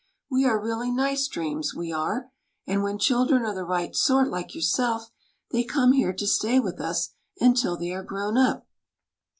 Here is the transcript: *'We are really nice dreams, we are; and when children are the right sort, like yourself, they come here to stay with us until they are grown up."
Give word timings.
*'We 0.31 0.45
are 0.45 0.59
really 0.59 0.89
nice 0.89 1.27
dreams, 1.27 1.75
we 1.75 1.91
are; 1.91 2.31
and 2.65 2.81
when 2.81 2.97
children 2.97 3.45
are 3.45 3.53
the 3.53 3.63
right 3.63 3.95
sort, 3.95 4.29
like 4.29 4.55
yourself, 4.55 5.11
they 5.51 5.63
come 5.63 5.91
here 5.91 6.11
to 6.11 6.25
stay 6.25 6.59
with 6.59 6.81
us 6.81 7.09
until 7.39 7.77
they 7.77 7.91
are 7.91 8.01
grown 8.03 8.35
up." 8.35 8.65